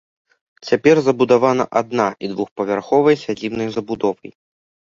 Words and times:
Цяпер 0.69 1.01
забудавана 1.07 1.67
адна 1.81 2.07
і 2.25 2.31
двухпавярховай 2.31 3.15
сядзібнай 3.25 3.67
забудовай. 3.77 4.31